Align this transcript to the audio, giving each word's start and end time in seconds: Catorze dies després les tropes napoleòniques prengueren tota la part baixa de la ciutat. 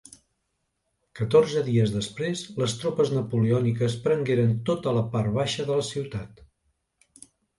Catorze 1.19 1.61
dies 1.67 1.91
després 1.95 2.41
les 2.63 2.73
tropes 2.83 3.11
napoleòniques 3.17 3.97
prengueren 4.07 4.57
tota 4.69 4.95
la 4.99 5.03
part 5.17 5.35
baixa 5.39 5.67
de 5.71 5.77
la 5.81 5.85
ciutat. 5.91 6.43